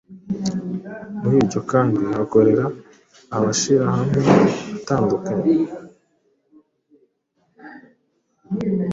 Muri 1.21 1.35
iryo 1.43 1.59
kambi, 1.69 2.03
hakorera 2.17 2.65
amashirahamwe 3.35 4.19
atandukanye, 4.77 5.53